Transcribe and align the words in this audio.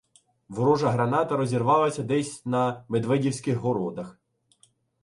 Ворожа 0.49 0.89
граната 0.91 1.37
розірвалася 1.37 2.03
десь 2.03 2.45
на 2.45 2.85
медведівських 2.89 3.57
городах. 3.57 4.19